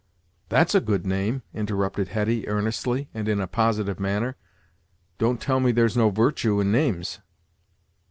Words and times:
"That's 0.49 0.73
a 0.73 0.81
good 0.81 1.05
name," 1.05 1.43
interrupted 1.53 2.07
Hetty, 2.07 2.47
earnestly, 2.47 3.07
and 3.13 3.29
in 3.29 3.39
a 3.39 3.45
positive 3.45 3.99
manner; 3.99 4.35
"don't 5.19 5.39
tell 5.39 5.59
me 5.59 5.71
there's 5.71 5.95
no 5.95 6.09
virtue 6.09 6.59
in 6.59 6.71
names!" 6.71 7.19